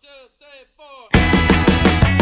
[0.00, 0.08] two,
[0.38, 2.18] three, four.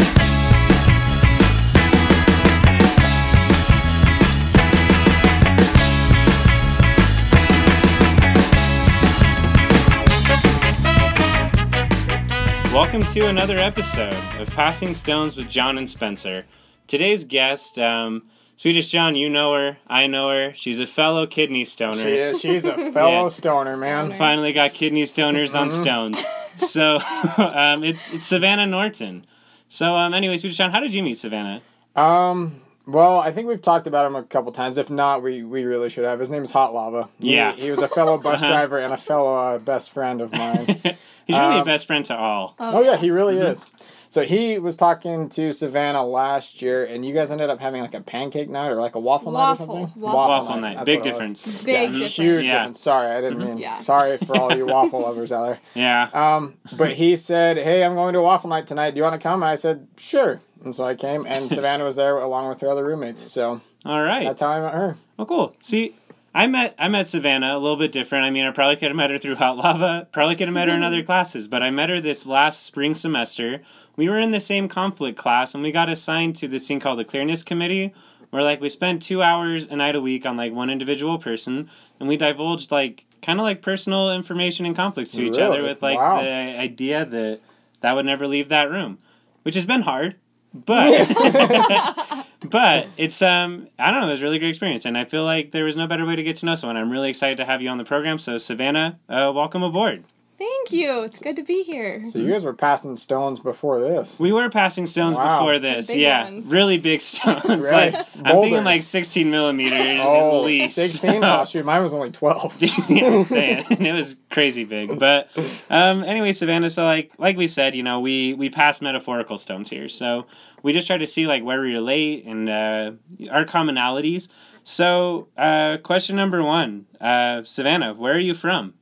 [12.73, 16.45] Welcome to another episode of Passing Stones with John and Spencer.
[16.85, 18.23] Today's guest, um,
[18.55, 20.53] Swedish John, you know her, I know her.
[20.53, 21.97] She's a fellow kidney stoner.
[22.03, 22.39] She is.
[22.39, 23.27] She's a fellow Yeah.
[23.29, 24.05] stoner, man.
[24.07, 24.17] Stoner.
[24.17, 25.81] Finally got kidney stoners on Mm-hmm.
[25.81, 26.23] stones.
[26.57, 26.99] So
[27.37, 29.25] um, it's it's Savannah Norton.
[29.69, 31.61] So um, anyway, Swedish John, how did you meet Savannah?
[31.95, 32.61] Um.
[32.89, 34.77] Well, I think we've talked about him a couple times.
[34.77, 36.21] If not, we, we really should have.
[36.21, 37.09] His name is Hot Lava.
[37.19, 37.51] He- Yeah.
[37.51, 38.49] He, was a fellow bus Uh-huh.
[38.49, 40.67] driver and a fellow uh, best friend of mine.
[41.27, 42.55] He's really a Um, best friend to all.
[42.59, 43.47] oh yeah, he really Mm-hmm.
[43.47, 43.65] is.
[44.09, 47.93] So he was talking to Savannah last year, and you guys ended up having like
[47.93, 49.65] a pancake night or like a waffle, night or Waffle.
[49.67, 50.01] something.
[50.01, 51.17] Waffle Waffle night, That's big what it was.
[51.43, 51.45] difference.
[51.63, 52.15] Big Yeah, difference.
[52.15, 52.51] huge Yeah.
[52.51, 52.57] Mm-hmm.
[52.59, 52.79] difference.
[52.81, 53.57] Sorry, I didn't mean.
[53.57, 53.75] Yeah.
[53.77, 55.59] Sorry for all you waffle lovers out there.
[55.75, 56.09] Yeah.
[56.13, 58.91] Um, but he said, "Hey, I'm going to a waffle night tonight.
[58.91, 61.83] Do you want to come?" And I said, "Sure." And so I came, and Savannah
[61.83, 63.21] was there along with her other roommates.
[63.31, 64.23] So All right.
[64.23, 64.97] that's how I met her.
[65.19, 65.55] Oh, cool.
[65.61, 65.95] See,
[66.33, 68.25] I met I met Savannah a little bit different.
[68.25, 70.07] I mean, I probably could have met her through Hot Lava.
[70.11, 72.95] Probably could have met her in other classes, but I met her this last spring
[72.95, 73.61] semester.
[73.97, 76.99] We were in the same conflict class, and we got assigned to this thing called
[76.99, 77.93] the Clearness Committee,
[78.29, 81.69] where like we spent two hours a night a week on like one individual person,
[81.99, 85.81] and we divulged like kind of like personal information and conflicts to each other with
[85.81, 86.21] like Wow.
[86.21, 87.39] the idea that
[87.81, 88.99] that would never leave that room,
[89.41, 90.15] which has been hard.
[90.53, 91.07] But
[92.49, 95.23] but it's um I don't know, it was a really great experience, and I feel
[95.23, 96.77] like there was no better way to get to know someone.
[96.77, 98.17] I'm really excited to have you on the program.
[98.19, 100.03] So Savannah, uh, welcome aboard.
[100.37, 101.01] Thank you.
[101.03, 102.03] It's good to be here.
[102.11, 104.19] So you guys were passing stones before this.
[104.19, 105.39] We were passing stones Wow.
[105.39, 106.45] before Some this, big yeah, ones.
[106.47, 107.43] really big stones.
[107.47, 107.71] Really?
[107.71, 110.75] like I'm thinking like 16 millimeters Oh, at least.
[110.75, 111.21] 16?
[111.23, 112.61] So- Oh, shoot, mine was only 12.
[112.89, 114.99] yeah, I'm saying it was crazy big.
[114.99, 115.29] But
[115.71, 116.69] um, anyway, Savannah.
[116.69, 119.89] So like like we said, you know, we we pass metaphorical stones here.
[119.89, 120.27] So
[120.61, 122.91] we just try to see like where we relate and uh,
[123.31, 124.27] our commonalities.
[124.63, 128.73] So uh, question number one, uh, Savannah, where are you from?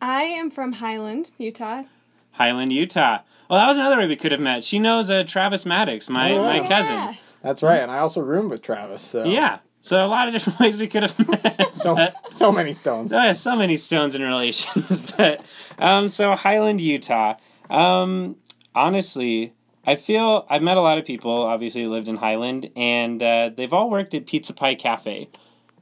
[0.00, 1.82] I am from Highland, Utah.
[2.32, 3.18] Highland, Utah.
[3.48, 4.64] Well, that was another way we could have met.
[4.64, 6.68] She knows uh, Travis Maddox, my Oh, my yeah.
[6.68, 7.18] cousin.
[7.42, 9.02] That's right, and I also roomed with Travis.
[9.02, 9.58] So Yeah.
[9.82, 11.72] So a lot of different ways we could have met.
[11.74, 11.96] so
[12.28, 13.12] so many stones.
[13.12, 15.00] Oh, yeah, so many stones in relations.
[15.16, 15.42] but
[15.78, 17.34] um, so Highland, Utah.
[17.70, 18.36] Um,
[18.74, 19.54] honestly,
[19.86, 21.32] I feel I've met a lot of people.
[21.32, 25.28] Obviously, who lived in Highland, and uh, they've all worked at Pizza Pie Cafe.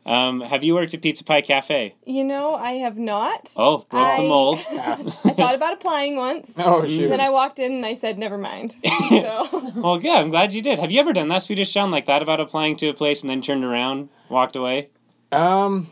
[0.08, 1.94] Um, have you worked at Pizza Pie Cafe?
[2.06, 3.52] You know, I have not.
[3.58, 4.58] Oh, broke the I- mold.
[4.70, 4.96] I
[5.36, 6.54] thought about applying once.
[6.58, 7.08] Oh shoot.
[7.10, 8.76] Then I walked in and I said, never mind.
[9.10, 10.10] So, well, good.
[10.16, 10.78] I'm glad you did.
[10.78, 13.28] Have you ever done that, Swedish John, like that about applying to a place and
[13.28, 14.88] then turned around, walked away?
[15.30, 15.88] Um,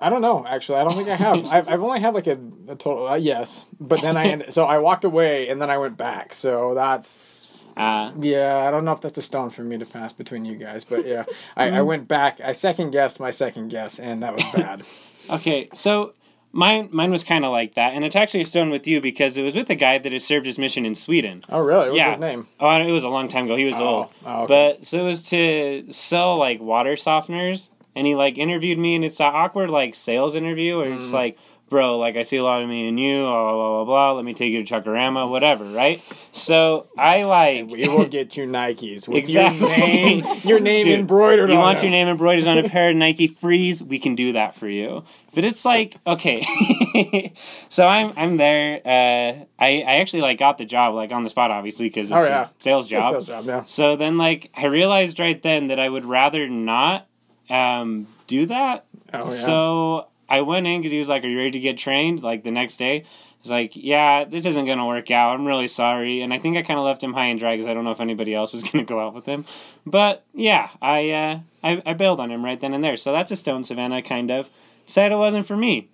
[0.00, 0.44] I don't know.
[0.46, 1.46] Actually, I don't think I have.
[1.46, 2.38] I've, I've only had like a,
[2.68, 3.06] a total.
[3.08, 6.34] Uh, yes, but then I end, so I walked away and then I went back.
[6.34, 7.33] So that's
[7.76, 8.64] Uh, yeah.
[8.66, 11.06] I don't know if that's a stone for me to pass between you guys, but
[11.06, 11.24] yeah,
[11.56, 12.40] I, I went back.
[12.40, 14.82] I second guessed my second guess, and that was bad.
[15.30, 16.12] Okay, so
[16.52, 19.38] mine mine was kind of like that, and it's actually a stone with you because
[19.38, 21.42] it was with a guy that has served his mission in Sweden.
[21.48, 21.86] oh really?
[21.86, 22.10] What's Yeah.
[22.10, 22.46] his name?
[22.60, 23.56] Oh, it was a long time ago.
[23.56, 24.46] He was Oh, old, oh, okay.
[24.76, 29.02] but so it was to sell like water softeners, and he like interviewed me, and
[29.02, 30.98] it's an awkward like sales interview where Mm.
[30.98, 31.38] it's like,
[31.74, 34.12] bro, like I see a lot of me and you, blah blah blah blah.
[34.12, 36.00] let me take you to Chuck-A-Rama, whatever, right?
[36.30, 37.68] So I like.
[37.68, 39.66] We will get you Nikes with Exactly.
[39.66, 41.86] your name, your name Dude, embroidered You want them.
[41.86, 43.82] your name embroidered on a pair of Nike Frees?
[43.82, 45.02] We can do that for you.
[45.34, 47.32] But it's like okay,
[47.68, 48.76] so I'm I'm there.
[48.84, 52.16] Uh, I I actually like got the job like on the spot, obviously because it's
[52.16, 52.44] Oh, yeah.
[52.44, 53.14] a sales job.
[53.14, 53.44] sales job.
[53.46, 53.64] Yeah.
[53.64, 57.08] So then like I realized right then that I would rather not
[57.50, 58.84] um, do that.
[59.12, 59.20] Oh yeah.
[59.22, 62.44] So I went in because he was like, "Are you ready to get trained?" Like
[62.44, 63.04] the next day.
[63.40, 65.34] He's like, "Yeah, this isn't gonna work out.
[65.34, 67.66] I'm really sorry." And I think I kind of left him high and dry because
[67.66, 69.44] I don't know if anybody else was gonna go out with him.
[69.84, 72.96] But yeah, I uh, I, I bailed on him right then and there.
[72.96, 74.48] So that's a stone Savannah kind of
[74.86, 75.88] said it wasn't for me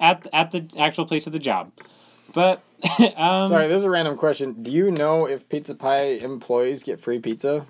[0.00, 1.72] at at the actual place of the job.
[2.34, 2.62] But
[3.16, 4.62] um, Sorry, this is a random question.
[4.62, 7.66] Do you know if Pizza Pie employees get free pizza?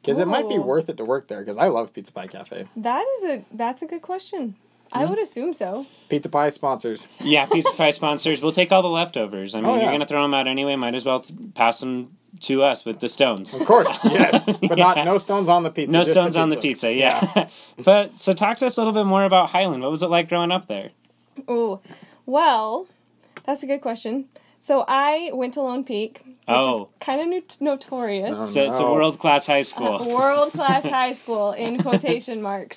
[0.00, 1.40] Because it might be worth it to work there.
[1.40, 2.66] Because I love Pizza Pie Cafe.
[2.76, 4.56] that is a that's a good question.
[4.92, 5.86] I would assume so.
[6.08, 7.06] Pizza Pie sponsors.
[7.20, 8.42] Yeah, Pizza Pie sponsors.
[8.42, 9.54] We'll take all the leftovers.
[9.54, 9.82] I mean, Oh, yeah.
[9.84, 10.76] you're gonna throw them out anyway.
[10.76, 13.54] Might as well th- pass them to us with the stones.
[13.54, 15.04] Of course, yes, but not Yeah.
[15.04, 15.92] no stones on the pizza.
[15.92, 16.92] No just stones on the pizza.
[16.92, 17.48] Yeah.
[17.84, 19.82] but so talk to us a little bit more about Highland.
[19.82, 20.90] What was it like growing up there?
[21.48, 21.80] Oh,
[22.26, 22.86] well,
[23.46, 24.26] that's a good question.
[24.60, 26.82] So I went to Lone Peak, which Oh.
[26.84, 28.36] is kind of not- notorious.
[28.38, 28.92] Oh, So it's a no.
[28.92, 30.08] world class high school.
[30.08, 32.76] World class high school in quotation marks.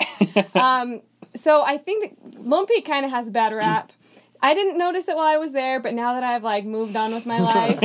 [0.56, 1.02] Um,
[1.36, 3.92] so I think that Lone Peak kind of has a bad rap.
[4.42, 7.14] I didn't notice it while I was there, but now that I've like moved on
[7.14, 7.80] with my life,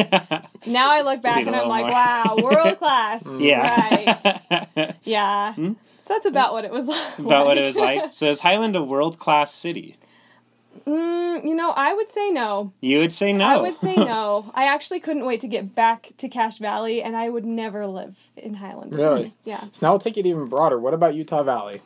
[0.67, 1.93] now I look back See it a and I'm like, more.
[1.93, 3.25] wow, world class.
[3.39, 4.41] yeah.
[4.51, 4.97] Right.
[5.05, 5.55] Yeah.
[5.55, 5.73] Hmm?
[6.03, 7.19] So that's about what it was like.
[7.19, 8.13] About what it was like.
[8.13, 9.97] So is Highland a world class city?
[10.87, 12.73] mm, you know, I would say no.
[12.81, 13.45] You would say no.
[13.47, 14.51] I would say no.
[14.55, 18.17] I actually couldn't wait to get back to Cache Valley, and I would never live
[18.37, 18.95] in Highland.
[18.95, 19.35] Really?
[19.45, 19.61] Yeah.
[19.73, 20.79] So now we'll take it even broader.
[20.79, 21.83] What about Utah Valley?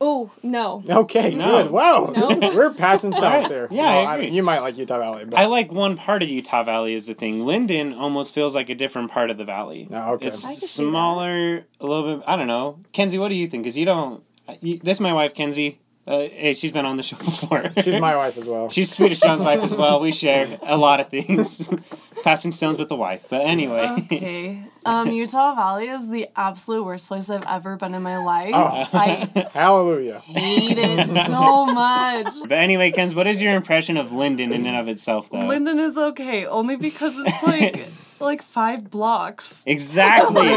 [0.00, 0.82] Oh no.
[0.88, 1.62] Okay, No.
[1.64, 1.70] good.
[1.72, 2.28] Wow, No.
[2.28, 3.46] this is- we're passing Alright.
[3.46, 3.68] stones here.
[3.70, 4.30] Yeah, I No, agree.
[4.30, 7.14] you might like Utah Valley, but I like one part of Utah Valley is the
[7.14, 7.44] thing.
[7.44, 9.88] Lindon almost feels like a different part of the valley.
[9.90, 10.28] Oh, okay.
[10.28, 12.24] It's I could see smaller, a little bit.
[12.28, 13.18] I don't know, Kenzie.
[13.18, 13.64] What do you think?
[13.64, 14.22] Because you don't.
[14.60, 15.80] You, this is my wife, Kenzie.
[16.08, 17.70] Uh, hey, she's been on the show before.
[17.82, 18.70] she's my wife as well.
[18.70, 20.00] She's Swedish John's wife as well.
[20.00, 21.68] We share a lot of things.
[22.24, 23.26] Passing stones with the wife.
[23.28, 23.86] But anyway.
[24.04, 24.64] Okay.
[24.86, 28.52] Um, Utah Valley is the absolute worst place I've ever been in my life.
[28.54, 28.88] Oh.
[28.90, 30.20] I Hallelujah.
[30.20, 32.32] hate it so much.
[32.42, 35.44] But anyway, Kenz, what is your impression of Lindon in and of itself, though?
[35.44, 37.90] Linden is okay, only because it's like
[38.20, 39.62] like five blocks.
[39.66, 40.42] Exactly.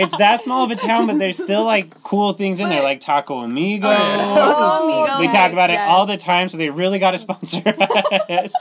[0.00, 3.00] it's that small of a town, but there's still like cool things in there, like
[3.00, 3.88] Taco Amigo.
[3.88, 5.20] Taco Amigo.
[5.20, 7.62] we talk about it all the time, so they really got to sponsor
[8.28, 8.52] us.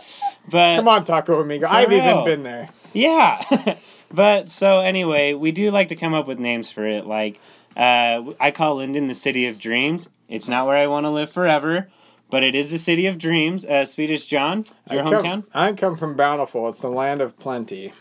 [0.49, 1.67] But Come on, Taco Amigo.
[1.67, 2.03] I've real.
[2.03, 2.67] even been there.
[2.93, 3.77] Yeah.
[4.11, 7.05] but so anyway, we do like to come up with names for it.
[7.05, 7.39] Like
[7.75, 10.09] uh, I call Lindon the city of dreams.
[10.27, 11.89] It's not where I want to live forever,
[12.31, 13.63] but it is the city of dreams.
[13.65, 15.43] Uh, Swedish John, your I come, hometown.
[15.53, 16.67] I come from Bountiful.
[16.69, 17.93] It's the land of plenty.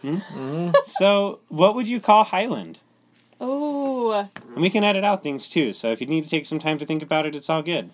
[0.84, 2.78] So what would you call Highland?
[3.40, 4.12] Oh.
[4.12, 5.72] And we can edit out things too.
[5.72, 7.90] So if you need to take some time to think about it, it's all good.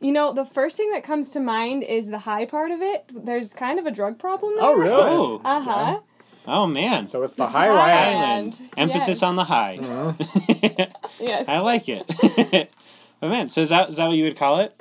[0.00, 3.10] You know, the first thing that comes to mind is the high part of it.
[3.12, 4.64] There's kind of a drug problem there.
[4.64, 4.92] Oh, really?
[4.92, 6.00] Oh, Uh huh.
[6.46, 7.06] oh man.
[7.08, 7.94] So it's the highlight.
[7.96, 8.54] Highland.
[8.54, 8.70] Highland.
[8.76, 9.22] Emphasis Yes.
[9.22, 9.78] on the high.
[11.20, 11.46] Yes.
[11.48, 12.06] I like it.
[13.20, 14.72] but man, so is that is that what you would call it?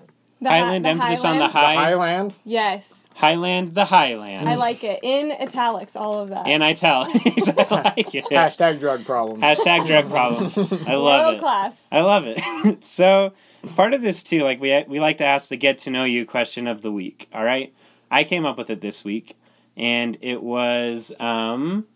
[0.41, 0.85] The hi- Highland.
[0.85, 1.49] the emphasis on the Highland?
[1.49, 1.75] The high.
[1.89, 2.35] Highland.
[2.45, 3.09] Yes.
[3.15, 3.73] Highland.
[3.73, 4.47] The Highland.
[4.47, 4.99] I like it.
[5.01, 6.45] In italics, all of that.
[6.47, 7.05] And I tell.
[7.07, 8.25] I like it.
[8.25, 9.41] Hashtag drug problem.
[9.41, 10.51] Hashtag drug problem.
[10.87, 11.39] I love World it.
[11.39, 11.87] class.
[11.91, 12.83] I love it.
[12.83, 13.33] so,
[13.75, 16.25] part of this too, like we we like to ask the get to know you
[16.25, 17.27] question of the week.
[17.33, 17.73] All right,
[18.11, 19.35] I came up with it this week,
[19.75, 21.87] and it was, um,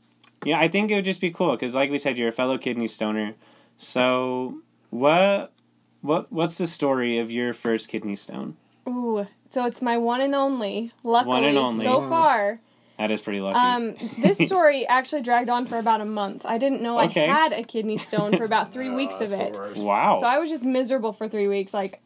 [0.44, 2.58] yeah, I think it would just be cool because, like we said, you're a fellow
[2.58, 3.36] kidney stoner.
[3.78, 4.58] So,
[4.90, 5.52] what,
[6.02, 8.58] what, what's the story of your first kidney stone?
[8.88, 9.28] Ooh.
[9.50, 10.92] So it's my one and only.
[11.04, 11.84] Luckily, One and only.
[11.84, 12.60] so far.
[12.98, 13.58] That is pretty lucky.
[13.58, 16.44] Um, this story actually dragged on for about a month.
[16.46, 17.24] I didn't know Okay.
[17.28, 19.58] I had a kidney stone for about three Oh, weeks of it.
[19.78, 20.18] wow.
[20.20, 21.74] So I was just miserable for three weeks.
[21.74, 22.00] Like,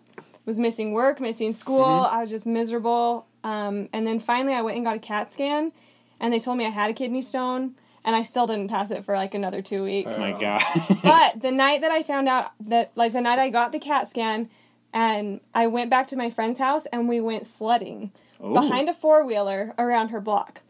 [0.46, 1.84] was missing work, missing school.
[1.84, 2.16] Mm-hmm.
[2.16, 3.26] I was just miserable.
[3.44, 5.72] Um, and then finally, I went and got a CAT scan,
[6.20, 7.76] and they told me I had a kidney stone,
[8.06, 10.18] and I still didn't pass it for like another two weeks.
[10.18, 10.62] oh my god.
[11.04, 14.08] but the night that I found out that, like, the night I got the CAT
[14.08, 14.50] scan,
[14.94, 18.12] and I went back to my friend's house, and we went sledding
[18.42, 18.54] Ooh.
[18.54, 20.62] behind a four wheeler around her block.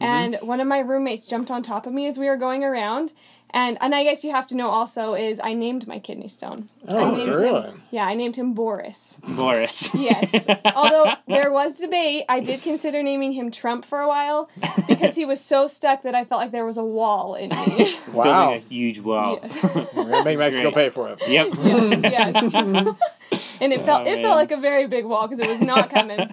[0.00, 0.04] Mm-hmm.
[0.04, 3.12] And one of my roommates jumped on top of me as we were going around.
[3.56, 6.70] And and I guess you have to know also is I named my kidney stone.
[6.88, 7.62] I Oh, named really?
[7.70, 7.82] him.
[7.92, 9.16] Yeah, I named him Boris.
[9.26, 9.94] Boris.
[9.94, 10.44] Yes.
[10.74, 14.50] Although there was debate, I did consider naming him Trump for a while
[14.88, 17.96] because he was so stuck that I felt like there was a wall in me.
[18.12, 18.50] Wow.
[18.50, 19.40] Building a huge wall.
[19.94, 20.86] We're gonna make Mexico great.
[20.86, 21.22] pay for it.
[21.28, 21.48] Yep.
[22.02, 22.54] yes.
[23.60, 24.22] and it felt Oh, it man.
[24.22, 26.32] felt like a very big wall because it was not coming.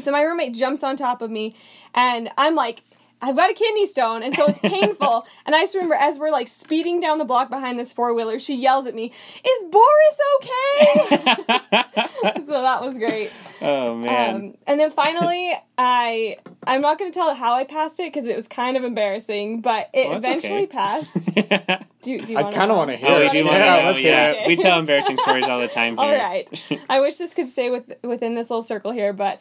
[0.00, 1.54] so my roommate jumps on top of me,
[1.94, 2.82] and I'm like.
[3.22, 5.26] I've got a kidney stone, and so it's painful.
[5.46, 8.38] and I just remember as we're like speeding down the block behind this four wheeler,
[8.38, 9.12] she yells at me,
[9.44, 11.16] "Is Boris okay?"
[12.44, 13.30] so that was great.
[13.62, 14.34] oh man.
[14.34, 18.26] Um, and then finally, I I'm not going to tell how I passed it because
[18.26, 20.66] it was kind of embarrassing, but it Well, eventually okay.
[20.66, 21.24] passed.
[22.02, 23.32] Do, do you I wanna kind of want to hear Oh, it.
[23.32, 23.90] do you Yeah, want to know?
[23.90, 24.46] let's hear Yeah, it.
[24.46, 26.06] we tell embarrassing stories all the time here.
[26.06, 26.62] All right.
[26.88, 29.40] I wish this could stay with, within this little circle here, but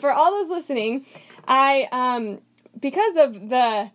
[0.00, 1.04] for all those listening,
[1.46, 2.40] I um
[2.78, 3.90] because of the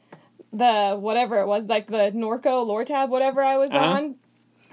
[0.54, 3.86] the whatever it was like the Norco Lortab, whatever I was Uh-huh.
[3.86, 4.16] on.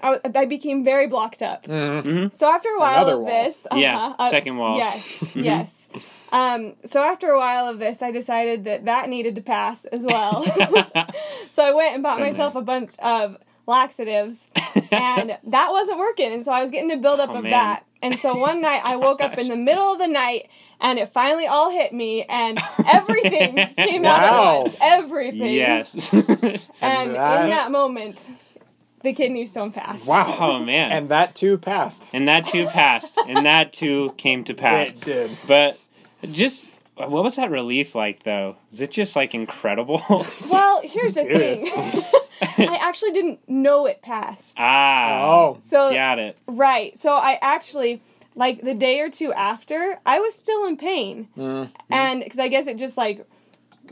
[0.02, 1.64] I, I became very blocked up.
[1.66, 2.36] Mhm.
[2.36, 4.76] So after a while Another of this, Yeah, uh-huh, uh, second wall.
[4.76, 5.88] Yes, yes.
[6.30, 10.04] Um, so after a while of this, I decided that that needed to pass as
[10.04, 10.44] well.
[11.48, 14.48] so I went and bought Been myself a bunch of laxatives,
[14.90, 16.32] and that wasn't working.
[16.32, 17.52] And so I was getting a buildup Oh, of man.
[17.52, 17.84] that.
[18.02, 20.48] And so one night I woke up in the middle of the night,
[20.80, 24.58] and it finally all hit me, and everything came out Wow.
[24.58, 24.76] at once.
[24.80, 25.54] Everything.
[25.54, 26.12] yes.
[26.80, 28.30] And that- in that moment,
[29.02, 30.08] the kidney stone passed.
[30.08, 30.36] Wow.
[30.40, 30.92] oh man.
[30.92, 32.04] And that too passed.
[32.12, 34.88] and that too passed, and that too came to pass.
[34.88, 35.38] It did.
[35.46, 35.78] But
[36.30, 38.56] just what was that relief like though?
[38.70, 40.02] Is it just like incredible?
[40.50, 42.02] Well, here's the thing.
[42.70, 44.56] I actually didn't know it passed.
[44.58, 45.22] ah.
[45.24, 45.58] Oh.
[45.60, 46.36] So Got it.
[46.46, 46.98] right.
[46.98, 48.02] So I actually
[48.36, 51.70] like the day or two after, I was still in pain, Mm.
[51.90, 53.26] and because I guess it just like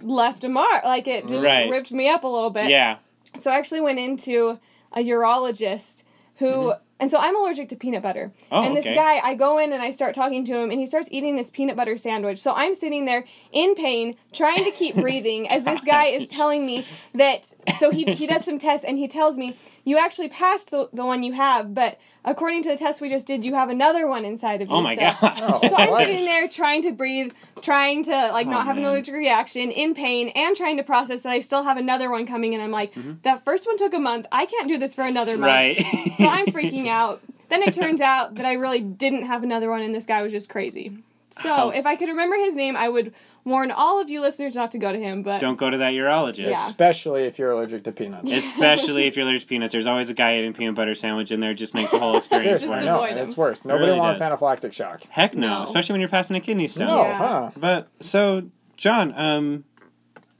[0.02, 1.70] left a mark, like it just Right.
[1.70, 2.68] ripped me up a little bit.
[2.68, 2.96] Yeah.
[3.36, 4.58] So I actually went into
[4.92, 6.02] a urologist
[6.36, 8.30] who, and so I'm allergic to peanut butter.
[8.52, 8.94] Oh, and this okay.
[8.94, 11.50] guy, I go in and I start talking to him, and he starts eating this
[11.50, 12.40] peanut butter sandwich.
[12.40, 16.64] So I'm sitting there in pain, trying to keep breathing, as this guy is telling
[16.64, 17.52] me that.
[17.80, 21.04] So he, he does some tests, and he tells me, You actually passed the, the
[21.04, 24.24] one you have, but according to the test we just did, you have another one
[24.24, 24.74] inside of you.
[24.74, 25.38] Oh my still." god.
[25.42, 25.68] Oh.
[25.68, 29.14] So I'm sitting there trying to breathe, trying to like Oh, not have an allergic
[29.14, 32.54] reaction, in pain, and trying to process that I still have another one coming.
[32.54, 34.26] And I'm like, that first one took a month.
[34.30, 35.78] I can't do this for another month.
[35.78, 35.96] Mm-hmm.
[36.08, 36.16] Right.
[36.16, 37.20] So I'm freaking out.
[37.48, 40.32] Then it turns out that I really didn't have another one, and this guy was
[40.32, 40.96] just crazy.
[41.30, 41.68] So Oh.
[41.70, 43.12] if I could remember his name, I would
[43.44, 45.22] warn all of you listeners not to go to him.
[45.22, 46.50] But Don't go to that urologist.
[46.50, 46.66] Yeah.
[46.66, 48.30] Especially if you're allergic to peanuts.
[48.30, 49.72] Especially if you're allergic to peanuts.
[49.72, 51.50] There's always a guy eating peanut butter sandwich in there.
[51.52, 53.10] It just makes the whole experience Seriously, worse.
[53.14, 53.64] no, it's worse.
[53.64, 54.30] Nobody really wants does.
[54.38, 55.02] anaphylactic shock.
[55.10, 55.48] Heck no.
[55.58, 55.62] No.
[55.64, 56.86] Especially when you're passing a kidney stone.
[56.86, 57.18] No, Yeah.
[57.18, 57.50] huh?
[57.56, 58.44] But so,
[58.76, 59.64] John, um,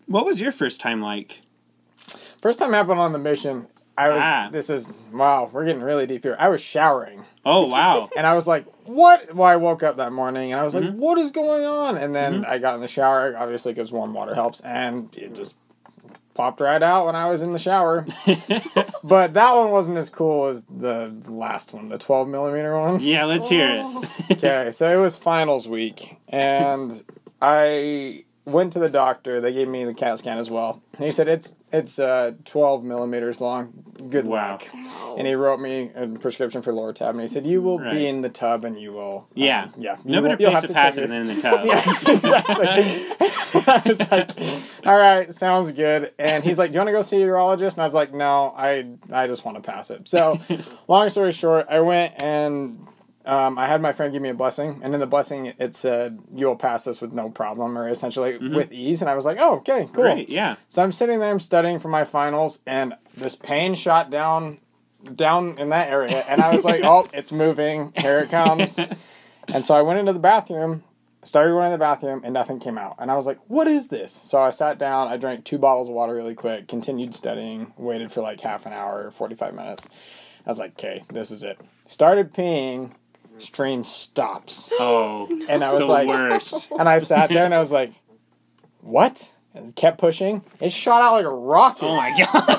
[0.07, 1.43] what was your first time like?
[2.41, 3.67] First time happened on the mission.
[3.97, 4.19] I was.
[4.23, 4.49] Ah.
[4.51, 5.51] This is wow.
[5.53, 6.37] We're getting really deep here.
[6.39, 8.09] I was showering, Oh wow.
[8.17, 10.85] and I was like, "What?" Well, I woke up that morning, and I was like,
[10.85, 10.99] Mm-hmm.
[10.99, 14.35] "What is going on?" And then I got in the shower, obviously, because warm water
[14.35, 15.57] helps, and it just
[16.35, 18.07] popped right out when I was in the shower.
[19.05, 23.01] but that one wasn't as cool as the last one, the 12 millimeter one.
[23.01, 24.09] yeah, let's hear it.
[24.39, 27.05] Okay, so it was finals week, and
[27.43, 29.41] I went to the doctor.
[29.41, 30.83] They gave me the CAT scan as well.
[30.95, 33.73] And he said it's it's uh, 12 millimeters long.
[34.11, 34.53] Good Wow.
[34.53, 34.69] luck.
[35.17, 37.95] And he wrote me a prescription for Lortab, and he said you will Right.
[37.95, 39.19] be in the tub and you will.
[39.19, 39.69] um, Yeah.
[39.79, 39.97] yeah.
[40.05, 41.65] you No better will- you'll have to pass take it than in the tub.
[41.65, 41.79] yeah,
[42.11, 43.63] exactly.
[43.67, 44.31] I was like,
[44.87, 46.13] all right, sounds good.
[46.19, 47.73] And he's like, do you want to go see a urologist?
[47.73, 50.09] And I was like, no, I I just want to pass it.
[50.09, 50.39] So,
[50.89, 52.87] long story short, I went and
[53.25, 56.21] um, I had my friend give me a blessing, and in the blessing it said,
[56.35, 59.01] you will pass this with no problem, or essentially with ease.
[59.01, 60.05] And I was like, oh, okay, cool.
[60.05, 60.29] Great.
[60.29, 60.57] Yeah.
[60.69, 64.59] So I'm sitting there, I'm studying for my finals, and this pain shot down
[65.15, 67.93] down in that area, and I was like, oh, it's moving.
[67.97, 68.79] Here it comes.
[69.49, 70.85] And so I went into the bathroom,
[71.25, 72.97] started going to the bathroom, and nothing came out.
[72.99, 74.13] And I was like, what is this?
[74.13, 78.13] So I sat down, I drank two bottles of water really quick, continued studying, waited
[78.13, 79.89] for like half an hour, 45 minutes.
[80.47, 81.61] I was like, okay, this is it.
[81.87, 82.93] Started peeing,
[83.43, 84.71] stream stops.
[84.79, 85.27] Oh.
[85.49, 86.69] And I was the like, worst.
[86.79, 87.93] and I sat there and I was like,
[88.81, 89.31] what?
[89.55, 90.43] And kept pushing.
[90.61, 91.85] It shot out like a rocket.
[91.85, 92.59] Oh my god.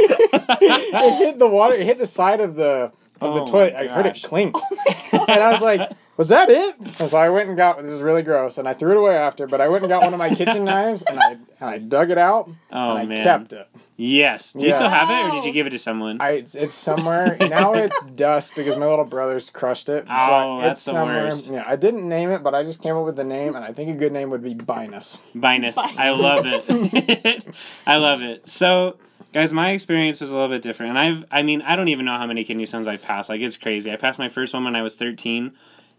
[0.00, 1.74] it hit the water.
[1.74, 3.74] It hit the side of the of the Oh toilet.
[3.74, 4.56] I heard it clink,
[5.12, 7.80] and I was like, "Was that it?" And so I went and got.
[7.82, 9.46] This is really gross, and I threw it away after.
[9.46, 12.10] But I went and got one of my kitchen knives, and I and I dug
[12.10, 13.22] it out, Oh and I man.
[13.24, 13.68] kept it.
[13.96, 14.54] Yes.
[14.54, 14.74] Do you Yeah.
[14.76, 16.20] still have it, or did you give it to someone?
[16.20, 17.74] I it's, it's somewhere now.
[17.74, 20.04] It's dust because my little brothers crushed it.
[20.08, 21.24] Oh, but that's it's the somewhere.
[21.24, 21.46] worst.
[21.46, 23.72] Yeah, I didn't name it, but I just came up with the name, and I
[23.72, 25.20] think a good name would be Binus.
[25.36, 25.76] Binus.
[25.76, 27.46] I love it.
[27.86, 28.46] I love it.
[28.46, 28.96] So,
[29.32, 30.90] guys, my experience was a little bit different.
[30.90, 33.28] And I've, I mean, I don't even know how many kidney stones I've passed.
[33.28, 33.92] Like, it's crazy.
[33.92, 35.52] I passed my first one when I was 13.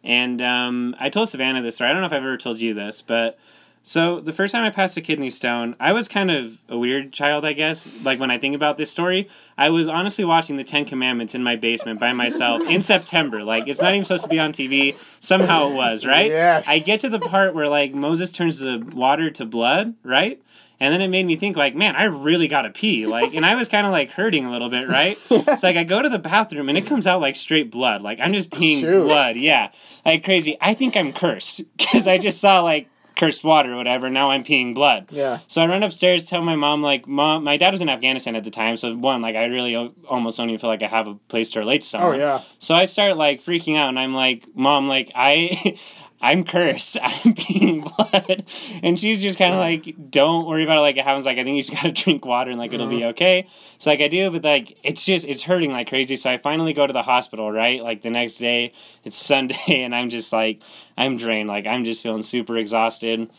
[0.04, 1.90] And um, I told Savannah this story.
[1.90, 3.38] I don't know if I've ever told you this, but
[3.86, 7.12] so the first time I passed a kidney stone, I was kind of a weird
[7.12, 7.90] child, I guess.
[8.02, 11.44] Like when I think about this story, I was honestly watching the Ten Commandments in
[11.44, 13.44] my basement by myself in September.
[13.44, 14.96] Like it's not even supposed to be on TV.
[15.20, 16.32] Somehow it was, right?
[16.32, 16.66] Yes.
[16.66, 20.42] I get to the part where like Moses turns the water to blood, right?
[20.80, 23.06] And then it made me think like, man, I really gotta pee.
[23.06, 25.18] Like, and I was kind of like hurting a little bit, right?
[25.30, 28.02] It's like I go to the bathroom and it comes out like straight blood.
[28.02, 29.04] Like I'm just peeing Shoot.
[29.04, 29.36] blood.
[29.36, 29.72] Yeah,
[30.06, 30.58] like crazy.
[30.62, 34.10] I think I'm cursed because I just saw like cursed water or whatever.
[34.10, 35.08] Now I'm peeing blood.
[35.10, 35.40] Yeah.
[35.48, 38.44] So I run upstairs, tell my mom, like, mom, my dad was in Afghanistan at
[38.44, 41.08] the time, so one, like, I really o- almost don't even feel like I have
[41.08, 42.16] a place to relate to oh, someone.
[42.16, 42.42] Oh yeah.
[42.60, 45.78] So I start like freaking out, and I'm like, mom, like, I.
[46.24, 46.98] I'm cursed.
[47.04, 48.46] I'm peeing blood.
[48.82, 50.82] And she's just kind of like, don't worry about it.
[50.82, 51.26] Like, it happens.
[51.26, 53.46] Like, I think you just got to drink water and, like, it'll be okay.
[53.78, 56.16] So, like, I do, but, like, it's just, it's hurting like crazy.
[56.16, 57.84] So I finally go to the hospital, right?
[57.84, 58.72] Like, the next day,
[59.04, 60.62] it's Sunday, and I'm just like,
[60.98, 61.50] I'm drained.
[61.50, 63.30] Like, I'm just feeling super exhausted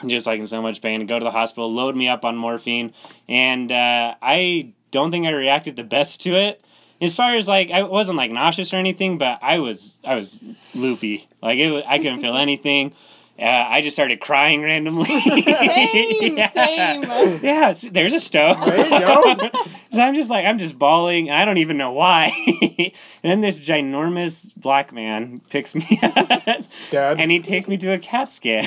[0.00, 2.24] I'm just like in so much pain and go to the hospital load me up
[2.24, 2.92] on morphine
[3.28, 6.62] and uh, i don't think i reacted the best to it
[7.00, 10.38] as far as like i wasn't like nauseous or anything but i was i was
[10.74, 12.92] loopy like it was, i couldn't feel anything
[13.40, 16.50] uh, i just started crying randomly Same, yeah.
[16.50, 17.40] same.
[17.42, 19.36] yeah there's a stove There you go.
[19.92, 23.40] so i'm just like i'm just bawling and i don't even know why and then
[23.40, 27.20] this ginormous black man picks me up Stud.
[27.20, 28.66] and he takes me to a CAT scan.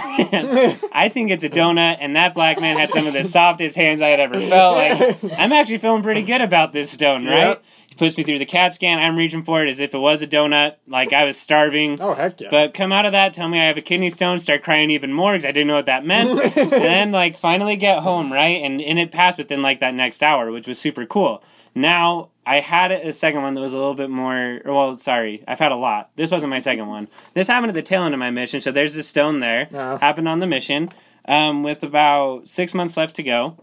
[0.94, 4.02] I think it's a donut, and that black man had some of the softest hands
[4.02, 4.76] I had ever felt.
[4.78, 7.38] Like, I'm actually feeling pretty good about this stone, right?
[7.50, 7.64] Yep.
[8.02, 8.98] Puts me through the CAT scan.
[8.98, 12.02] I'm reaching for it as if it was a donut, like I was starving.
[12.02, 12.48] Oh heck yeah.
[12.50, 15.14] But come out of that, tell me I have a kidney stone, start crying even
[15.14, 16.32] more because I didn't know what that meant.
[16.58, 18.60] and then like finally get home, right?
[18.64, 21.44] And and it passed within like that next hour, which was super cool.
[21.76, 24.62] Now I had a second one that was a little bit more.
[24.66, 26.10] Well, sorry, I've had a lot.
[26.16, 27.08] This wasn't my second one.
[27.36, 28.62] This happened at the tail end of my mission.
[28.62, 29.68] So there's this stone there.
[29.72, 30.00] Yeah.
[30.00, 30.90] Happened on the mission.
[31.26, 33.58] Um, with about six months left to go.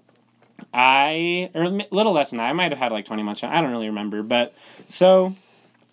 [0.72, 2.48] I or a little less than that.
[2.48, 3.42] I might have had like twenty months.
[3.44, 4.54] I don't really remember, but
[4.86, 5.34] so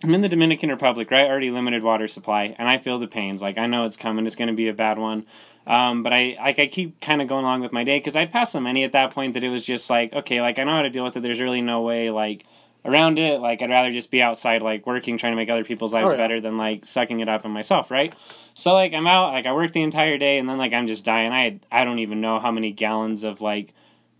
[0.03, 1.27] I'm in the Dominican Republic, right?
[1.27, 3.41] Already limited water supply, and I feel the pains.
[3.41, 4.25] Like I know it's coming.
[4.25, 5.25] It's going to be a bad one.
[5.67, 8.25] Um, but I like I keep kind of going along with my day because I
[8.25, 10.75] passed so many at that point that it was just like okay, like I know
[10.75, 11.21] how to deal with it.
[11.21, 12.45] There's really no way like
[12.83, 13.39] around it.
[13.39, 16.11] Like I'd rather just be outside like working, trying to make other people's lives Oh,
[16.11, 16.17] yeah.
[16.17, 18.13] better than like sucking it up on myself, right?
[18.53, 21.03] So like I'm out, like I work the entire day, and then like I'm just
[21.05, 21.31] dying.
[21.31, 23.73] I I don't even know how many gallons of like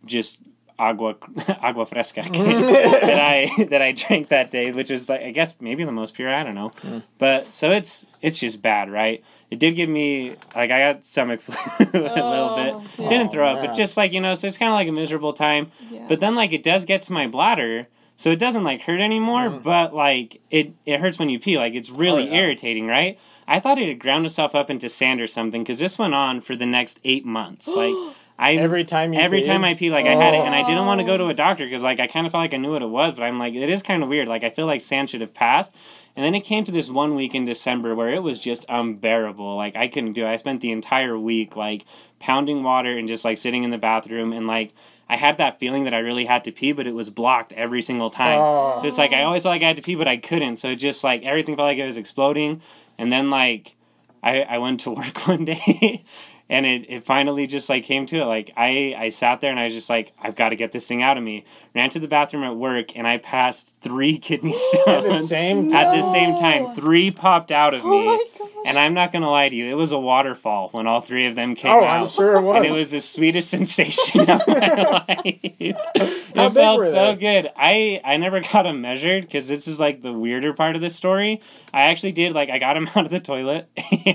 [0.05, 0.39] just
[0.77, 1.15] agua
[1.61, 5.83] agua fresca that I that I drank that day, which is like I guess maybe
[5.83, 6.33] the most pure.
[6.33, 6.99] I don't know, hmm.
[7.17, 9.23] but so it's it's just bad, right?
[9.51, 12.99] It did give me like I got stomach flu a little Oh, bit.
[12.99, 13.09] yeah.
[13.09, 15.33] Didn't throw up, but just like you know, so it's kind of like a miserable
[15.33, 15.71] time.
[15.89, 16.05] Yeah.
[16.07, 17.87] But then like it does get to my bladder.
[18.17, 19.59] So it doesn't like hurt anymore, hmm.
[19.59, 21.57] but like it it hurts when you pee.
[21.57, 23.19] Like it's really Oh, irritating, right?
[23.47, 26.41] I thought it had ground itself up into sand or something because this went on
[26.41, 27.67] for the next eight months.
[27.75, 27.93] Like
[28.37, 30.85] I every time you every time I pee, like I had it, and I didn't
[30.85, 31.07] want to Oh.
[31.07, 31.33] go to a oh.
[31.33, 33.39] doctor because like I kind of felt like I knew what it was, but I'm
[33.39, 34.27] like it is kind of weird.
[34.27, 35.73] Like I feel like sand should have passed,
[36.15, 39.55] and then it came to this one week in December where it was just unbearable.
[39.55, 40.29] Like I couldn't do it.
[40.29, 41.85] I spent the entire week like
[42.19, 44.73] pounding water and just like sitting in the bathroom and like.
[45.07, 47.83] I had that feeling that I really had to pee, but it was blocked every
[47.83, 48.39] single time.
[48.41, 48.79] Oh.
[48.81, 49.27] So it's like I oh.
[49.27, 50.55] always felt like I had to pee, but I couldn't.
[50.55, 52.63] So it just like everything felt like it was exploding.
[52.97, 53.75] And then like
[54.23, 56.03] I, I went to work one day
[56.49, 58.25] and it, it finally just like came to it.
[58.25, 60.87] Like I, I sat there and I was just like, I've got to get this
[60.87, 61.43] thing out of me.
[61.73, 65.69] Ran to the bathroom at work and I passed three kidney stones at the same
[65.69, 65.87] time.
[65.87, 66.75] at the same time.
[66.75, 68.29] Three popped out of Oh me.
[68.67, 71.35] And I'm not gonna lie to you, it was a waterfall when all three of
[71.35, 72.01] them came Oh, out.
[72.01, 72.55] I'm sure it was.
[72.57, 75.39] And it was the sweetest sensation of my life.
[75.43, 77.49] It felt so good.
[77.55, 80.89] I I never got them measured because this is like the weirder part of the
[80.89, 81.41] story.
[81.73, 83.69] I actually did like I got them out of the toilet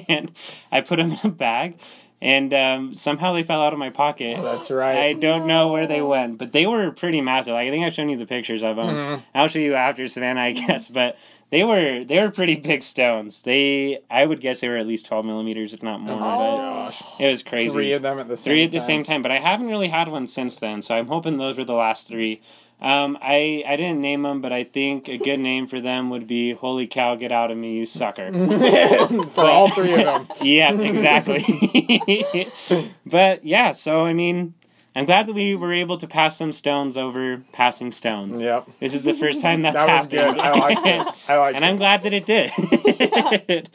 [0.09, 0.33] and
[0.73, 1.79] I put them in a bag,
[2.23, 4.37] and um, somehow they fell out of my pocket.
[4.39, 4.97] Oh, That's right.
[4.99, 7.55] I don't know where they went, but they were pretty massive.
[7.55, 8.87] Like I think I've shown you the pictures of them.
[8.87, 9.23] Mhm.
[9.35, 10.89] I'll show you after Savannah, I guess.
[10.89, 11.17] But
[11.51, 13.41] they were they were pretty big stones.
[13.43, 16.15] They I would guess they were at least twelve millimeters, if not more.
[16.17, 16.57] Oh my
[16.91, 17.03] gosh.
[17.19, 17.71] It was crazy.
[17.71, 18.87] Three of them at the same Three at the time.
[18.87, 20.83] same time, but I haven't really had one since then.
[20.83, 22.41] So I'm hoping those were the last three.
[22.83, 26.27] Um, I I didn't name them, but I think a good name for them would
[26.27, 28.31] be "Holy cow, get out of me, you sucker."
[29.33, 30.29] For all three of them.
[30.41, 32.51] yeah, exactly.
[33.07, 34.55] but yeah, so I mean,
[34.97, 38.41] I'm glad that we were able to pass some stones over passing stones.
[38.41, 38.67] Yep.
[38.81, 40.37] This is the first time that's That was happened.
[40.37, 40.39] good.
[40.41, 41.15] I like it.
[41.29, 41.69] I like and it.
[41.69, 43.71] I'm glad that it did.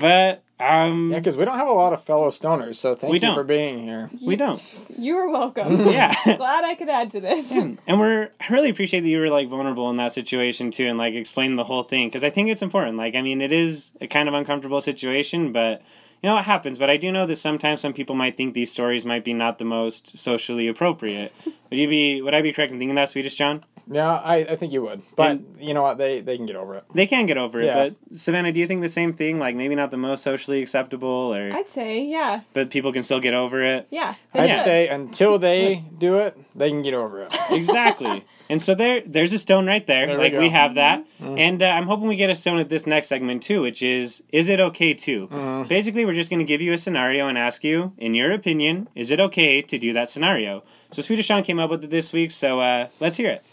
[0.00, 3.16] but um, Yeah, because we don't have a lot of fellow stoners, so thank We
[3.16, 3.34] you don't.
[3.34, 4.10] for being here.
[4.24, 4.62] we don't.
[4.96, 5.86] You are welcome.
[5.92, 6.14] Yeah.
[6.36, 7.50] Glad I could add to this.
[7.52, 10.98] and we're I really appreciate that you were like vulnerable in that situation too and
[10.98, 12.96] like explain the whole thing because I think it's important.
[12.96, 15.82] Like I mean it is a kind of uncomfortable situation, but
[16.22, 16.78] you know it happens.
[16.78, 19.58] But I do know that sometimes some people might think these stories might be not
[19.58, 21.32] the most socially appropriate.
[21.70, 23.64] Would you be would I be correct in thinking that, Swedish John?
[23.90, 25.00] Yeah, I, I think you would.
[25.16, 25.96] But you know what?
[25.98, 26.84] They they can get over it.
[26.94, 27.88] They can get over it, Yeah.
[28.10, 29.38] but Savannah, do you think the same thing?
[29.38, 33.20] Like maybe not the most socially acceptable, or I'd say, yeah, but people can still
[33.20, 33.86] get over it.
[33.90, 34.14] yeah.
[34.34, 34.64] they I'd should.
[34.64, 37.34] say until they do it, they can get over it.
[37.50, 38.24] exactly.
[38.50, 40.06] And so there, there's a stone right there.
[40.06, 40.44] There like we, go.
[40.44, 40.54] Mm-hmm.
[40.54, 43.60] have that, and uh, I'm hoping we get a stone at this next segment too,
[43.62, 45.28] which is, is it okay to?
[45.28, 45.68] Mm-hmm.
[45.68, 48.88] Basically, we're just going to give you a scenario and ask you, in your opinion,
[48.94, 50.62] is it okay to do that scenario?
[50.90, 53.44] So Swedish John came up with it this week, so uh, let's hear it.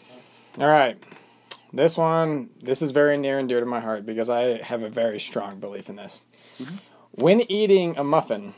[0.58, 0.98] All right.
[1.74, 4.90] This one, this is very near and dear to my heart because I have a
[4.90, 6.22] very strong belief in this.
[7.12, 8.56] When eating a muffin,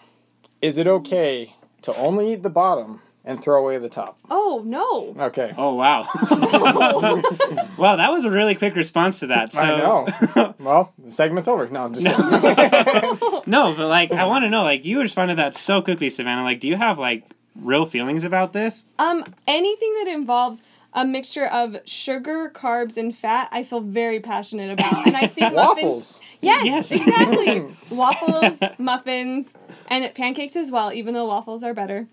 [0.61, 4.19] is it okay to only eat the bottom and throw away the top?
[4.29, 5.15] Oh no.
[5.25, 5.51] Okay.
[5.57, 6.01] Oh wow!
[7.77, 9.53] wow, that was a really quick response to that.
[9.53, 10.53] So I know.
[10.59, 11.67] Well, the segment's over.
[11.69, 13.41] No, I'm just kidding.
[13.45, 16.43] no, but like I want to know, like you responded to that so quickly, Savannah.
[16.43, 17.23] Like, do you have like
[17.61, 18.85] real feelings about this?
[18.99, 24.71] Um, anything that involves a mixture of sugar, carbs, and fat, I feel very passionate
[24.71, 25.05] about.
[25.05, 25.83] And I think muffins.
[25.83, 26.19] Waffles.
[26.41, 26.91] Yes, Yes.
[26.91, 27.61] exactly.
[27.89, 29.55] Waffles, muffins,
[29.89, 32.07] and pancakes as well, even though waffles are better.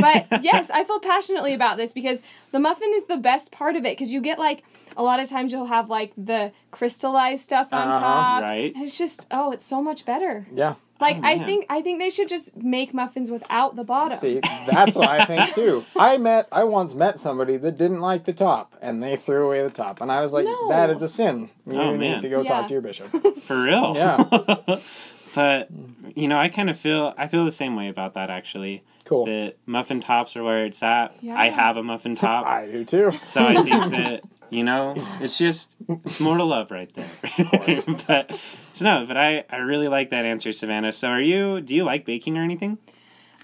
[0.00, 3.84] But yes, I feel passionately about this because the muffin is the best part of
[3.84, 4.62] it because you get like
[4.96, 8.42] a lot of times you'll have like the crystallized stuff on Uh-huh, top.
[8.42, 8.74] right.
[8.74, 10.46] And it's just oh, it's so much better.
[10.54, 10.74] Yeah.
[11.00, 14.18] Like Oh, I think I think they should just make muffins without the bottom.
[14.18, 15.84] See, that's what I think too.
[15.98, 19.62] I met, I once met somebody that didn't like the top, and they threw away
[19.62, 20.68] the top, and I was like, No.
[20.68, 21.50] "That is a sin.
[21.66, 22.22] You Oh, need man.
[22.22, 22.48] to go Yeah.
[22.50, 23.08] talk to your bishop."
[23.42, 23.94] For real.
[23.96, 24.22] Yeah.
[25.34, 25.68] but
[26.14, 28.82] you know, I kind of feel I feel the same way about that actually.
[29.04, 29.24] Cool.
[29.26, 31.14] The muffin tops are where it's at.
[31.20, 31.34] Yeah.
[31.36, 32.46] I have a muffin top.
[32.46, 33.12] I do too.
[33.24, 37.10] So I think that you know, it's just it's more to love right there.
[38.06, 38.38] but
[38.74, 40.92] so no, but I I really like that answer, Savannah.
[40.92, 41.60] So are you?
[41.60, 42.78] Do you like baking or anything?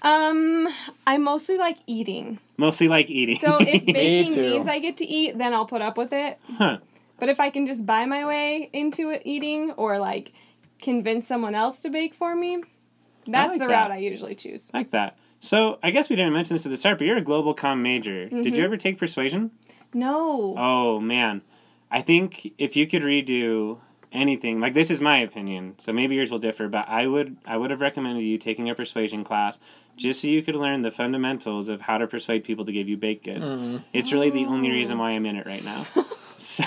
[0.01, 0.67] Um,
[1.07, 2.39] I mostly like eating.
[2.57, 3.39] Mostly like eating.
[3.39, 4.41] So if baking too.
[4.41, 6.37] means I get to eat, then I'll put up with it.
[6.57, 6.77] Huh.
[7.19, 10.33] But if I can just buy my way into it eating or like
[10.81, 12.61] convince someone else to bake for me,
[13.25, 13.73] that's like the that.
[13.73, 14.71] route I usually choose.
[14.73, 15.17] like that.
[15.39, 17.81] So I guess we didn't mention this at the start, but you're a global com
[17.81, 18.27] major.
[18.29, 19.51] Did you ever take persuasion?
[19.93, 20.55] No.
[20.57, 21.41] Oh man,
[21.91, 23.79] I think if you could redo
[24.11, 27.57] anything, like this is my opinion, so maybe yours will differ, but I would I
[27.57, 29.59] would have recommended you taking a persuasion class
[29.95, 32.97] just so you could learn the fundamentals of how to persuade people to give you
[32.97, 33.81] baked goods.
[33.93, 35.85] It's really the only reason why I'm in it right now.
[36.39, 36.63] So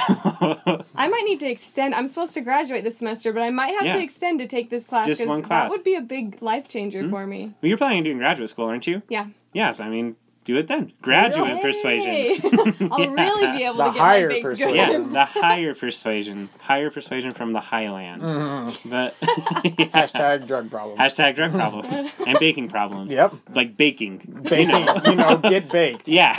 [0.97, 1.95] I might need to extend.
[1.95, 3.93] I'm supposed to graduate this semester, but I might have Yeah.
[3.99, 5.69] to extend to take this class Just 'cause one that class.
[5.71, 5.77] Hmm?
[5.77, 7.53] would be a big life changer for me.
[7.63, 9.03] well, you're planning on doing graduate school, aren't you?
[9.09, 9.27] Yeah.
[9.53, 10.93] Yes, I mean do it then.
[11.03, 11.63] Graduate Yay.
[11.63, 12.89] persuasion.
[12.91, 13.13] I'll Yeah.
[13.15, 14.75] really be able The to get higher my baked persuasion.
[14.77, 18.23] Yeah, the higher persuasion, higher persuasion from the highland.
[18.23, 18.89] Mm-hmm.
[18.91, 20.99] But Hashtag drug problems.
[21.01, 21.95] Hashtag drug problems
[22.27, 23.13] and baking problems.
[23.13, 23.35] Yep.
[23.55, 24.41] Like baking.
[24.49, 26.09] Baking, you know, get baked.
[26.09, 26.35] Yeah.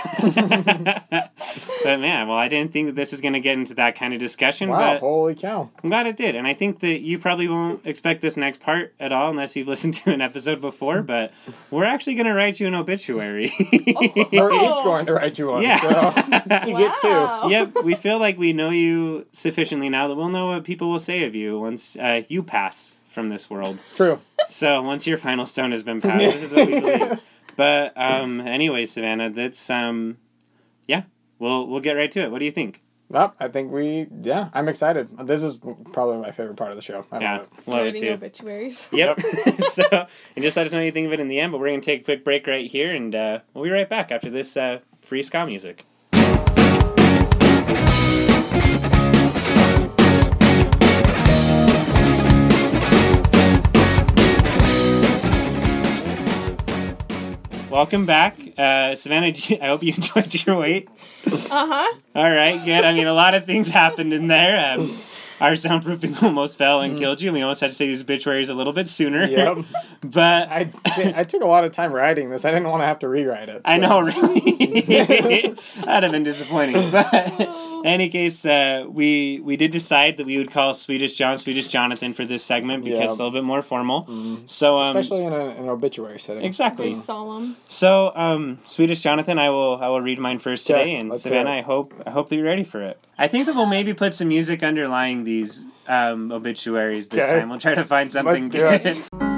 [1.83, 4.13] but man, well, I didn't think that this was going to get into that kind
[4.13, 5.69] of discussion, Wow, but holy cow.
[5.83, 6.35] I'm glad it did.
[6.35, 9.67] And I think that you probably won't expect this next part at all unless you've
[9.67, 11.31] listened to an episode before, but
[11.69, 13.51] we're actually going to write you an obituary.
[14.31, 15.63] We're each going to write you one.
[15.63, 15.79] Yeah.
[15.79, 17.49] So you get two.
[17.49, 20.99] Yep, we feel like we know you sufficiently now that we'll know what people will
[20.99, 23.79] say of you once uh, you pass from this world.
[23.95, 24.19] True.
[24.47, 27.19] So once your final stone has been passed, this is what we believe.
[27.55, 30.17] But um, anyway, Savannah, that's um,
[30.87, 31.03] yeah,
[31.39, 32.31] we'll we'll get right to it.
[32.31, 32.81] What do you think?
[33.11, 35.09] Well, I think we, yeah, I'm excited.
[35.27, 35.57] This is
[35.91, 37.05] probably my favorite part of the show.
[37.11, 37.67] I Yeah, love it.
[37.69, 38.09] love it too.
[38.11, 38.87] obituaries.
[38.93, 39.19] Yep.
[39.69, 41.51] so and just let us know what you think of it in the end.
[41.51, 44.11] But we're gonna take a quick break right here, and uh, we'll be right back
[44.11, 45.85] after this uh, free ska music.
[57.71, 59.27] Welcome back, uh, Savannah.
[59.33, 60.89] you- I hope you enjoyed your wait.
[61.25, 61.97] Uh huh.
[62.15, 62.83] All right, good.
[62.83, 64.73] I mean, a lot of things happened in there.
[64.77, 64.97] Um,
[65.39, 67.29] our soundproofing almost fell and killed you.
[67.29, 69.23] and We almost had to say these obituaries a little bit sooner.
[69.25, 69.59] Yep.
[70.03, 70.71] but I,
[71.15, 72.43] I took a lot of time writing this.
[72.45, 73.61] I didn't want to have to rewrite it.
[73.65, 75.55] I know, really.
[75.85, 76.91] That'd have been disappointing.
[76.91, 81.37] But in any case, uh, we we did decide that we would call Swedish John
[81.37, 83.05] Swedish Jonathan for this segment because Yeah.
[83.05, 84.07] it's a little bit more formal.
[84.45, 86.43] So um, Especially in a, an obituary setting.
[86.43, 86.91] exactly.
[86.91, 87.57] Very solemn.
[87.67, 91.51] So um, Swedish Jonathan, I will I will read mine first today, Okay, and Savannah.
[91.51, 92.99] I hope I hope that you're ready for it.
[93.17, 97.39] I think that we'll maybe put some music underlying these um, obituaries this Okay.
[97.39, 97.49] time.
[97.49, 98.83] We'll try to find something Let's do it.
[99.11, 99.21] good.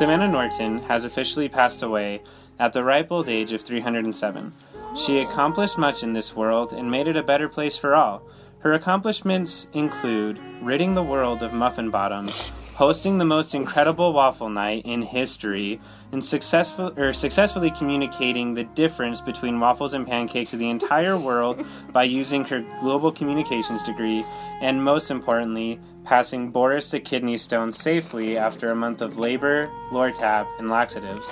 [0.00, 2.22] Savannah Norton has officially passed away
[2.58, 4.50] at the ripe old age of 307.
[4.96, 8.22] She accomplished much in this world and made it a better place for all.
[8.60, 14.86] Her accomplishments include ridding the world of muffin bottoms, hosting the most incredible waffle night
[14.86, 15.78] in history,
[16.12, 21.62] and successful or successfully communicating the difference between waffles and pancakes to the entire world
[21.92, 24.24] by using her global communications degree,
[24.62, 30.46] and most importantly, passing Boris the kidney stone safely after a month of labor, Lortab,
[30.58, 31.26] and laxatives.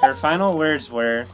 [0.00, 1.26] Her final words were,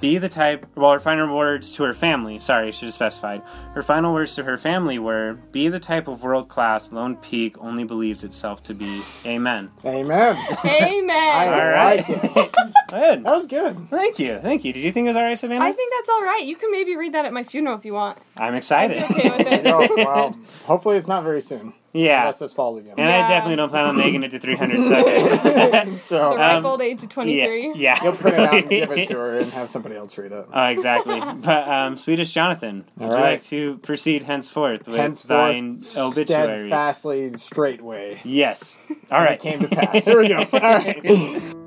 [0.00, 3.42] be the type, well, her final words to her family, sorry, I should have specified.
[3.74, 7.56] Her final words to her family were, be the type of world class Lone Peak
[7.58, 9.02] only believes itself to be.
[9.24, 9.70] Amen.
[9.84, 10.36] Amen.
[10.64, 11.10] Amen.
[11.10, 12.08] I All right.
[12.08, 12.56] like it.
[12.88, 13.24] Good.
[13.24, 13.90] That was good.
[13.90, 14.38] Thank you.
[14.40, 14.72] Thank you.
[14.72, 15.64] Did you think it was all right, Savannah?
[15.64, 16.44] I think that's all right.
[16.44, 18.16] You can maybe read that at my funeral if you want.
[18.36, 19.02] I'm excited.
[19.02, 19.64] I'd okay with it.
[19.64, 21.72] No, well, hopefully it's not very soon.
[21.96, 22.20] Yeah.
[22.22, 22.94] Unless this falls again.
[22.98, 23.28] And I Yeah.
[23.28, 26.02] definitely don't plan on making it to 300 seconds.
[26.02, 27.66] so The ripe Um, old age of 23.
[27.68, 27.72] yeah.
[27.76, 28.04] Yeah.
[28.04, 30.46] you'll print it out and give it to her and have somebody else read it.
[30.52, 31.20] Oh, exactly.
[31.20, 33.30] But um, Swedish Jonathan, would All you right.
[33.32, 36.68] like to proceed henceforth with Henceforth, thine obituary?
[36.68, 38.20] steadfastly, straightway.
[38.24, 38.78] Yes.
[39.10, 40.04] All It came to pass.
[40.04, 40.38] Here we go.
[40.52, 41.65] All right.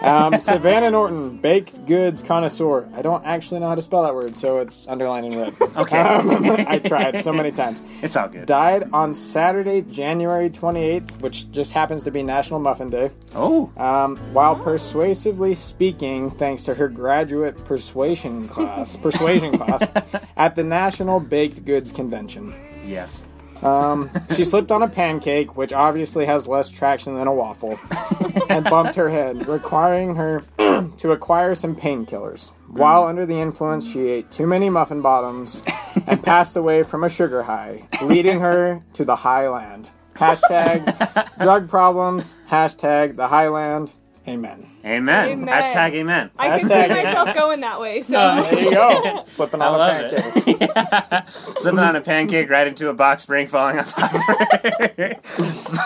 [0.00, 2.88] Um, Savannah Norton, baked goods connoisseur.
[2.94, 5.54] I don't actually know how to spell that word, so it's underlined in red.
[5.76, 5.98] Okay.
[5.98, 6.30] Um,
[6.68, 7.82] I tried so many times.
[8.00, 8.46] It's all good.
[8.46, 13.10] Died on Saturday, January 28th, which just happens to be National Muffin Day.
[13.34, 19.82] Oh, Um, while persuasively speaking, thanks to her graduate persuasion class, persuasion class
[20.36, 22.54] at the National Baked Goods Convention.
[22.84, 23.24] yes.
[23.62, 27.78] Um, she slipped on a pancake, which obviously has less traction than a waffle,
[28.48, 30.42] and bumped her head, requiring her
[30.96, 32.50] to acquire some painkillers.
[32.68, 35.62] While under the influence, she ate too many muffin bottoms
[36.06, 39.90] and passed away from a sugar high, leading her to the highland.
[40.14, 42.34] Hashtag drug problems.
[42.50, 43.92] Hashtag the highland.
[44.28, 44.70] Amen.
[44.84, 45.28] Amen.
[45.28, 45.48] Amen.
[45.62, 46.30] Hashtag amen.
[46.38, 48.02] I can see Hashtag- myself going that way.
[48.02, 48.12] So
[48.42, 49.24] There you go.
[49.28, 50.56] Slipping on a love pancake.
[50.60, 51.28] it.
[51.60, 55.16] Slipping on a pancake right into a box spring falling on top of her.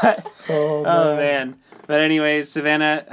[0.02, 1.56] But- oh, man.
[1.86, 3.04] But anyways, Savannah,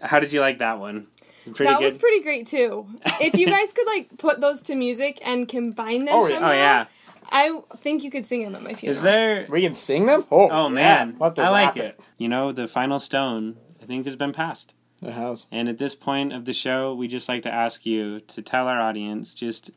[0.00, 1.06] uh, how did you like that one?
[1.44, 1.84] Pretty that good.
[1.84, 2.86] was pretty great too.
[3.20, 6.34] If you guys could like put those to music and combine them Oh, yeah.
[6.34, 6.86] somehow, oh yeah.
[7.30, 8.96] I think you could sing them at my funeral.
[8.96, 9.46] Is there?
[9.50, 10.24] We can sing them?
[10.30, 10.74] Oh, Oh yeah.
[10.74, 12.00] man, We'll I like rap it.
[12.18, 14.72] You know, the final stone I think has been passed.
[15.02, 15.44] It has.
[15.52, 18.66] And at this point of the show, we just like to ask you to tell
[18.66, 19.70] our audience just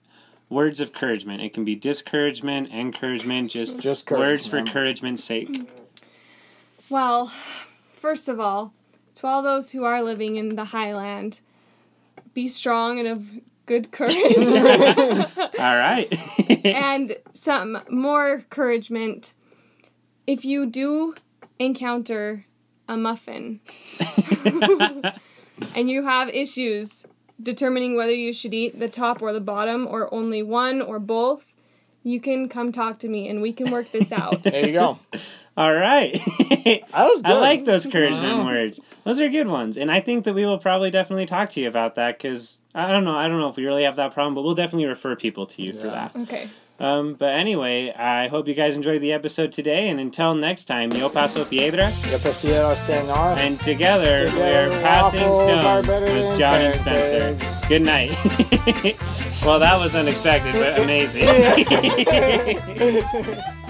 [0.49, 1.41] words of encouragement.
[1.41, 4.67] It can be discouragement, encouragement, just, Just courage, words for man.
[4.67, 5.69] encouragement's sake.
[6.89, 7.33] Well,
[7.95, 8.71] first of all,
[9.15, 11.41] to all those who are living in the highland,
[12.33, 13.27] be strong and of
[13.65, 14.15] good courage.
[14.37, 16.07] All right.
[16.65, 19.33] and some more encouragement.
[20.25, 21.15] If you do
[21.59, 22.45] encounter
[22.87, 23.59] a muffin
[25.75, 27.05] and you have issues
[27.41, 31.53] determining whether you should eat the top or the bottom or only one or both,
[32.03, 34.43] you can come talk to me and we can work this out.
[34.43, 34.99] There you go.
[35.57, 36.19] All right.
[36.97, 37.31] That was good.
[37.31, 38.45] I like those encouragement Wow.
[38.45, 38.79] words.
[39.03, 41.67] Those are good ones, and I think that we will probably definitely talk to you
[41.67, 43.15] about that because I don't know.
[43.15, 45.61] I don't know if we really have that problem, but we'll definitely refer people to
[45.61, 46.15] you for that.
[46.15, 46.49] Okay.
[46.79, 50.91] Um, but anyway, I hope you guys enjoyed the episode today, and until next time,
[50.91, 56.75] yo paso piedras, Yo prefiero estar and together, Together, we're passing stones with John and
[56.75, 57.35] Spencer.
[57.67, 58.11] Good night.
[59.43, 61.23] well, that was unexpected, but amazing.